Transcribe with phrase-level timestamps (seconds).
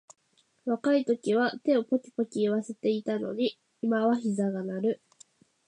[0.65, 5.01] 若いときは手をポキポキいわせていたのに、今はひざが鳴る